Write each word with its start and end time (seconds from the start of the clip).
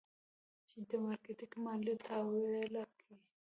چې 0.69 0.79
د 0.89 0.91
مارکېټ 1.03 1.51
ماليه 1.63 1.95
تاويله 2.07 2.83
کي. 2.99 3.13